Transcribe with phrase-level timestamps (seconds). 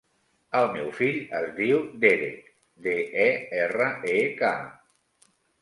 [0.59, 2.49] El meu fill es diu Derek:
[2.87, 3.31] de, e,
[3.67, 4.55] erra, e, ca.